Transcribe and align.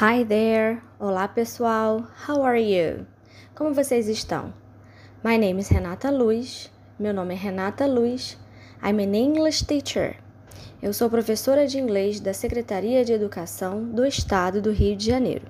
Hi 0.00 0.24
there! 0.24 0.82
Olá 0.98 1.28
pessoal! 1.28 2.04
How 2.26 2.42
are 2.42 2.60
you? 2.60 3.06
Como 3.54 3.72
vocês 3.72 4.08
estão? 4.08 4.52
My 5.22 5.38
name 5.38 5.60
is 5.60 5.68
Renata 5.68 6.10
Luz. 6.10 6.68
Meu 6.98 7.14
nome 7.14 7.32
é 7.32 7.36
Renata 7.36 7.86
Luz. 7.86 8.36
I'm 8.82 9.00
an 9.00 9.14
English 9.14 9.64
teacher. 9.64 10.16
Eu 10.82 10.92
sou 10.92 11.08
professora 11.08 11.68
de 11.68 11.78
inglês 11.78 12.18
da 12.18 12.34
Secretaria 12.34 13.04
de 13.04 13.12
Educação 13.12 13.84
do 13.84 14.04
Estado 14.04 14.60
do 14.60 14.72
Rio 14.72 14.96
de 14.96 15.06
Janeiro. 15.06 15.46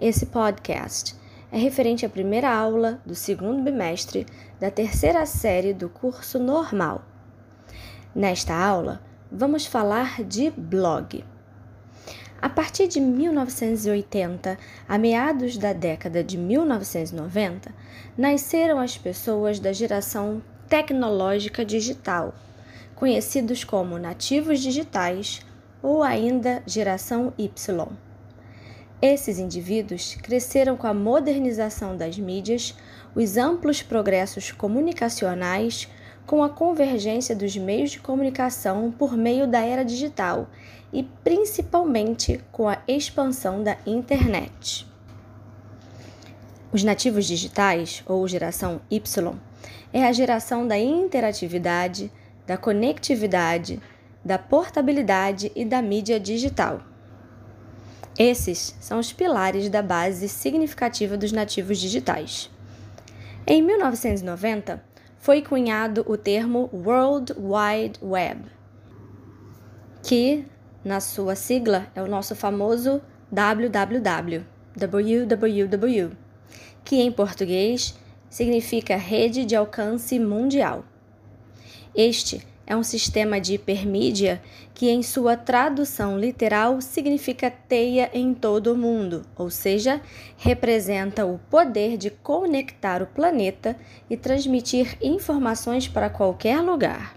Esse 0.00 0.24
podcast 0.24 1.14
é 1.52 1.58
referente 1.58 2.06
à 2.06 2.08
primeira 2.08 2.50
aula 2.50 2.98
do 3.04 3.14
segundo 3.14 3.62
bimestre 3.62 4.24
da 4.58 4.70
terceira 4.70 5.26
série 5.26 5.74
do 5.74 5.90
curso 5.90 6.38
normal. 6.38 7.04
Nesta 8.14 8.54
aula, 8.54 9.02
vamos 9.30 9.66
falar 9.66 10.24
de 10.24 10.50
blog. 10.50 11.22
A 12.42 12.48
partir 12.48 12.88
de 12.88 13.00
1980, 13.00 14.58
a 14.88 14.98
meados 14.98 15.58
da 15.58 15.74
década 15.74 16.24
de 16.24 16.38
1990, 16.38 17.70
nasceram 18.16 18.80
as 18.80 18.96
pessoas 18.96 19.60
da 19.60 19.74
geração 19.74 20.42
tecnológica 20.66 21.66
digital, 21.66 22.34
conhecidos 22.94 23.62
como 23.62 23.98
nativos 23.98 24.60
digitais 24.60 25.42
ou 25.82 26.02
ainda 26.02 26.62
geração 26.66 27.34
Y. 27.36 27.88
Esses 29.02 29.38
indivíduos 29.38 30.14
cresceram 30.22 30.78
com 30.78 30.86
a 30.86 30.94
modernização 30.94 31.94
das 31.94 32.18
mídias, 32.18 32.74
os 33.14 33.36
amplos 33.36 33.82
progressos 33.82 34.50
comunicacionais, 34.50 35.88
com 36.26 36.42
a 36.42 36.48
convergência 36.48 37.34
dos 37.34 37.56
meios 37.56 37.90
de 37.90 38.00
comunicação 38.00 38.90
por 38.90 39.16
meio 39.16 39.46
da 39.46 39.60
era 39.60 39.84
digital 39.84 40.48
e 40.92 41.02
principalmente 41.24 42.40
com 42.52 42.68
a 42.68 42.78
expansão 42.86 43.62
da 43.62 43.76
internet. 43.86 44.86
Os 46.72 46.84
nativos 46.84 47.26
digitais, 47.26 48.02
ou 48.06 48.26
geração 48.28 48.80
Y, 48.90 49.34
é 49.92 50.06
a 50.06 50.12
geração 50.12 50.66
da 50.66 50.78
interatividade, 50.78 52.12
da 52.46 52.56
conectividade, 52.56 53.80
da 54.24 54.38
portabilidade 54.38 55.50
e 55.56 55.64
da 55.64 55.82
mídia 55.82 56.20
digital. 56.20 56.80
Esses 58.18 58.76
são 58.80 58.98
os 58.98 59.12
pilares 59.12 59.68
da 59.68 59.82
base 59.82 60.28
significativa 60.28 61.16
dos 61.16 61.32
nativos 61.32 61.78
digitais. 61.78 62.50
Em 63.46 63.62
1990, 63.62 64.84
foi 65.20 65.42
cunhado 65.42 66.02
o 66.08 66.16
termo 66.16 66.70
World 66.72 67.34
Wide 67.36 68.00
Web, 68.02 68.46
que, 70.02 70.46
na 70.82 70.98
sua 70.98 71.34
sigla, 71.34 71.88
é 71.94 72.02
o 72.02 72.08
nosso 72.08 72.34
famoso 72.34 73.02
www, 73.30 74.46
www, 74.74 76.16
que 76.82 76.96
em 76.96 77.12
português 77.12 77.94
significa 78.30 78.96
Rede 78.96 79.44
de 79.44 79.54
Alcance 79.54 80.18
Mundial. 80.18 80.86
Este 81.94 82.46
é 82.70 82.76
um 82.76 82.82
sistema 82.84 83.40
de 83.40 83.54
hipermídia 83.54 84.40
que, 84.72 84.88
em 84.88 85.02
sua 85.02 85.36
tradução 85.36 86.16
literal, 86.16 86.80
significa 86.80 87.50
teia 87.50 88.08
em 88.14 88.32
todo 88.32 88.72
o 88.72 88.78
mundo, 88.78 89.22
ou 89.34 89.50
seja, 89.50 90.00
representa 90.36 91.26
o 91.26 91.40
poder 91.50 91.96
de 91.96 92.10
conectar 92.10 93.02
o 93.02 93.08
planeta 93.08 93.76
e 94.08 94.16
transmitir 94.16 94.96
informações 95.02 95.88
para 95.88 96.08
qualquer 96.08 96.60
lugar. 96.60 97.16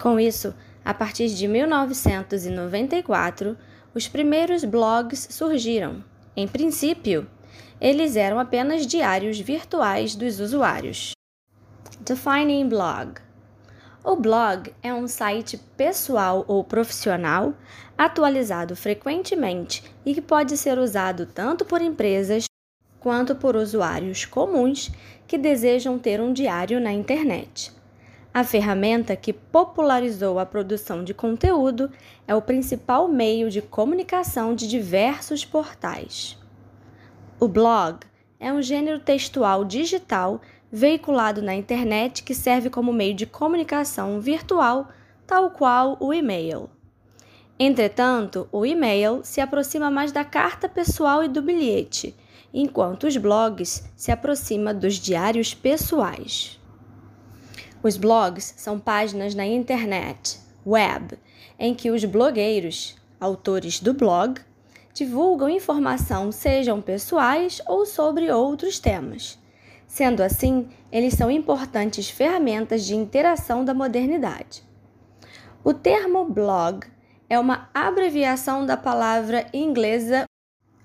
Com 0.00 0.20
isso, 0.20 0.54
a 0.84 0.94
partir 0.94 1.26
de 1.26 1.48
1994, 1.48 3.58
os 3.92 4.06
primeiros 4.06 4.62
blogs 4.62 5.26
surgiram. 5.28 6.04
Em 6.36 6.46
princípio, 6.46 7.26
eles 7.80 8.14
eram 8.14 8.38
apenas 8.38 8.86
diários 8.86 9.40
virtuais 9.40 10.14
dos 10.14 10.38
usuários. 10.38 11.14
Defining 12.06 12.68
blog 12.68 13.14
o 14.02 14.16
blog 14.16 14.72
é 14.82 14.94
um 14.94 15.06
site 15.06 15.58
pessoal 15.76 16.44
ou 16.48 16.64
profissional 16.64 17.52
atualizado 17.98 18.74
frequentemente 18.74 19.84
e 20.06 20.14
que 20.14 20.22
pode 20.22 20.56
ser 20.56 20.78
usado 20.78 21.26
tanto 21.26 21.66
por 21.66 21.82
empresas 21.82 22.44
quanto 22.98 23.34
por 23.34 23.56
usuários 23.56 24.24
comuns 24.24 24.90
que 25.26 25.36
desejam 25.36 25.98
ter 25.98 26.20
um 26.20 26.32
diário 26.32 26.80
na 26.80 26.92
internet. 26.92 27.72
A 28.32 28.42
ferramenta 28.42 29.14
que 29.16 29.32
popularizou 29.32 30.38
a 30.38 30.46
produção 30.46 31.04
de 31.04 31.12
conteúdo 31.12 31.90
é 32.26 32.34
o 32.34 32.40
principal 32.40 33.06
meio 33.06 33.50
de 33.50 33.60
comunicação 33.60 34.54
de 34.54 34.68
diversos 34.68 35.44
portais. 35.44 36.38
O 37.38 37.48
blog 37.48 37.98
é 38.38 38.50
um 38.52 38.62
gênero 38.62 39.00
textual 39.00 39.64
digital 39.64 40.40
veiculado 40.70 41.42
na 41.42 41.54
internet 41.54 42.22
que 42.22 42.34
serve 42.34 42.70
como 42.70 42.92
meio 42.92 43.14
de 43.14 43.26
comunicação 43.26 44.20
virtual, 44.20 44.88
tal 45.26 45.50
qual 45.50 45.96
o 46.00 46.14
e-mail. 46.14 46.70
Entretanto, 47.58 48.48
o 48.50 48.64
e-mail 48.64 49.20
se 49.22 49.40
aproxima 49.40 49.90
mais 49.90 50.12
da 50.12 50.24
carta 50.24 50.68
pessoal 50.68 51.22
e 51.22 51.28
do 51.28 51.42
bilhete, 51.42 52.16
enquanto 52.54 53.06
os 53.06 53.16
blogs 53.16 53.84
se 53.96 54.10
aproximam 54.10 54.74
dos 54.74 54.94
diários 54.94 55.52
pessoais. 55.52 56.58
Os 57.82 57.96
blogs 57.96 58.54
são 58.56 58.78
páginas 58.78 59.34
na 59.34 59.46
internet, 59.46 60.38
web, 60.66 61.18
em 61.58 61.74
que 61.74 61.90
os 61.90 62.04
blogueiros, 62.04 62.96
autores 63.20 63.80
do 63.80 63.92
blog, 63.92 64.40
divulgam 64.92 65.48
informação, 65.48 66.32
sejam 66.32 66.80
pessoais 66.80 67.60
ou 67.66 67.86
sobre 67.86 68.30
outros 68.30 68.78
temas. 68.78 69.38
Sendo 69.90 70.22
assim, 70.22 70.68
eles 70.92 71.14
são 71.14 71.28
importantes 71.28 72.08
ferramentas 72.08 72.84
de 72.84 72.94
interação 72.94 73.64
da 73.64 73.74
modernidade. 73.74 74.62
O 75.64 75.74
termo 75.74 76.24
blog 76.24 76.86
é 77.28 77.36
uma 77.36 77.68
abreviação 77.74 78.64
da 78.64 78.76
palavra 78.76 79.48
inglesa 79.52 80.26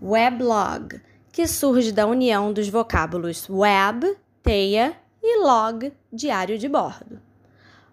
weblog, 0.00 1.00
que 1.32 1.48
surge 1.48 1.90
da 1.90 2.06
união 2.06 2.52
dos 2.52 2.68
vocábulos 2.68 3.50
web, 3.50 4.16
teia, 4.40 4.96
e 5.20 5.42
log, 5.42 5.92
diário 6.12 6.56
de 6.56 6.68
bordo. 6.68 7.20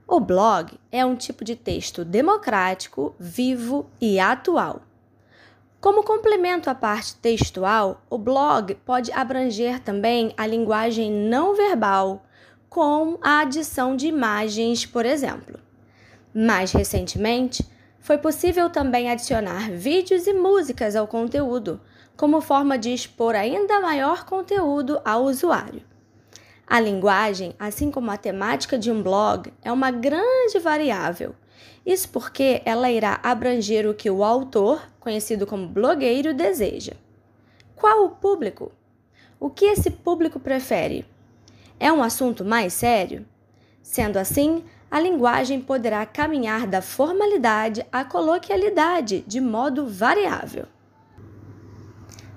O 0.08 0.20
blog 0.20 0.80
é 0.92 1.04
um 1.04 1.16
tipo 1.16 1.44
de 1.44 1.56
texto 1.56 2.06
democrático, 2.06 3.16
vivo 3.20 3.90
e 4.00 4.20
atual 4.20 4.84
como 5.82 6.04
complemento 6.04 6.70
à 6.70 6.76
parte 6.76 7.16
textual, 7.16 8.02
o 8.10 8.18
blog 8.18 8.76
pode 8.86 9.14
abranger 9.14 9.80
também 9.80 10.34
a 10.36 10.46
linguagem 10.46 11.10
não 11.10 11.56
verbal, 11.56 12.26
com 12.70 13.18
a 13.22 13.40
adição 13.40 13.96
de 13.96 14.08
imagens, 14.08 14.86
por 14.86 15.06
exemplo. 15.06 15.58
Mais 16.34 16.74
recentemente, 16.74 17.66
foi 17.98 18.18
possível 18.18 18.70
também 18.70 19.10
adicionar 19.10 19.72
vídeos 19.72 20.28
e 20.28 20.34
músicas 20.34 20.98
ao 20.98 21.08
conteúdo, 21.08 21.80
como 22.18 22.42
forma 22.42 22.78
de 22.78 22.94
expor 22.94 23.34
ainda 23.34 23.80
maior 23.80 24.26
conteúdo 24.26 25.00
ao 25.06 25.24
usuário. 25.24 25.82
A 26.68 26.78
linguagem, 26.82 27.56
assim 27.58 27.90
como 27.90 28.12
a 28.12 28.18
temática 28.18 28.78
de 28.78 28.92
um 28.92 29.02
blog, 29.02 29.54
é 29.64 29.72
uma 29.72 29.92
grande 29.92 30.60
variável 30.60 31.34
isso 31.86 32.10
porque 32.10 32.62
ela 32.66 32.92
irá 32.92 33.20
abranger 33.24 33.88
o 33.88 33.94
que 33.94 34.10
o 34.10 34.24
autor, 34.24 34.82
conhecido 35.00 35.48
como 35.48 35.68
blogueiro, 35.68 36.34
deseja. 36.34 36.94
Qual 37.76 38.06
o 38.06 38.10
público? 38.10 38.72
O 39.40 39.50
que 39.50 39.66
esse 39.66 39.90
público 39.90 40.40
prefere? 40.40 41.06
É 41.80 41.92
um 41.92 42.04
assunto 42.04 42.44
mais 42.44 42.74
sério? 42.74 43.26
Sendo 43.82 44.18
assim, 44.18 44.64
a 44.92 45.00
linguagem 45.00 45.62
poderá 45.62 46.06
caminhar 46.06 46.68
da 46.68 46.82
formalidade 46.82 47.86
à 47.92 48.04
coloquialidade 48.04 49.24
de 49.26 49.40
modo 49.40 49.88
variável. 49.88 50.66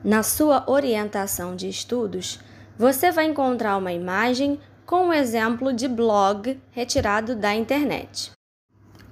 Na 0.04 0.22
sua 0.22 0.64
orientação 0.68 1.56
de 1.56 1.68
estudos, 1.68 2.40
você 2.76 3.10
vai 3.10 3.26
encontrar 3.26 3.76
uma 3.76 3.92
imagem 3.92 4.58
com 4.84 5.06
um 5.06 5.12
exemplo 5.12 5.72
de 5.72 5.88
blog 5.88 6.60
retirado 6.70 7.36
da 7.36 7.54
internet. 7.54 8.32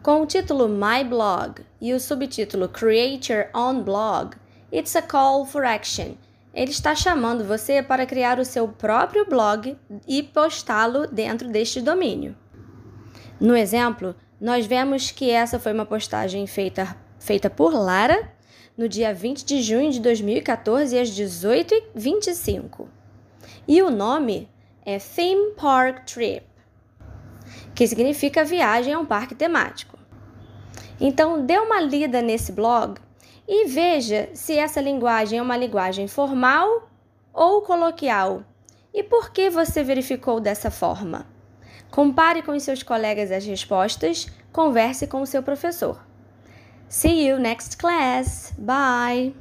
Com 0.02 0.23
o 0.23 0.26
título 0.26 0.67
My 0.67 1.05
Blog 1.05 1.61
e 1.79 1.93
o 1.93 2.00
subtítulo 2.00 2.70
Create 2.70 3.31
Your 3.31 3.49
Own 3.52 3.82
Blog, 3.82 4.35
It's 4.73 4.97
a 4.97 5.02
Call 5.02 5.44
for 5.44 5.62
Action. 5.62 6.14
Ele 6.55 6.70
está 6.70 6.94
chamando 6.94 7.44
você 7.44 7.82
para 7.82 8.06
criar 8.06 8.38
o 8.38 8.44
seu 8.44 8.67
próprio 8.67 9.26
blog 9.26 9.76
e 10.08 10.23
postá-lo 10.23 11.06
dentro 11.06 11.50
deste 11.50 11.82
domínio. 11.82 12.35
No 13.38 13.55
exemplo, 13.55 14.17
nós 14.41 14.64
vemos 14.64 15.11
que 15.11 15.31
essa 15.31 15.58
foi 15.58 15.75
uma 15.75 15.85
postagem 15.85 16.47
feita, 16.47 16.97
feita 17.19 17.50
por 17.50 17.75
Lara 17.75 18.32
no 18.79 18.88
dia 18.88 19.12
20 19.12 19.44
de 19.44 19.61
junho 19.61 19.91
de 19.91 20.00
2014 20.00 20.99
às 20.99 21.11
18h25. 21.11 22.88
E 23.69 23.82
o 23.82 23.91
nome 23.91 24.49
é 24.82 24.99
Theme 24.99 25.52
Park 25.56 26.06
Trip 26.06 26.50
que 27.75 27.87
significa 27.87 28.44
viagem 28.44 28.93
a 28.93 28.99
um 28.99 29.06
parque 29.06 29.34
temático. 29.34 29.99
Então, 31.00 31.44
dê 31.44 31.58
uma 31.58 31.81
lida 31.81 32.20
nesse 32.20 32.52
blog 32.52 33.00
e 33.49 33.67
veja 33.67 34.28
se 34.34 34.56
essa 34.56 34.81
linguagem 34.81 35.38
é 35.38 35.43
uma 35.43 35.56
linguagem 35.56 36.06
formal 36.06 36.88
ou 37.32 37.62
coloquial 37.62 38.44
e 38.93 39.02
por 39.02 39.31
que 39.32 39.49
você 39.49 39.82
verificou 39.82 40.40
dessa 40.40 40.70
forma. 40.70 41.26
Compare 41.90 42.43
com 42.43 42.58
seus 42.58 42.82
colegas 42.82 43.32
as 43.32 43.44
respostas, 43.44 44.26
converse 44.52 45.06
com 45.06 45.23
o 45.23 45.26
seu 45.26 45.43
professor. 45.43 46.00
See 46.88 47.26
you 47.26 47.38
next 47.38 47.76
class. 47.76 48.52
Bye. 48.58 49.40